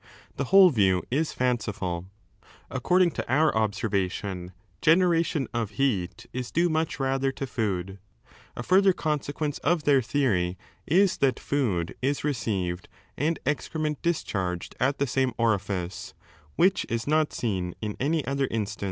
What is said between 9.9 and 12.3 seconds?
theory is that food is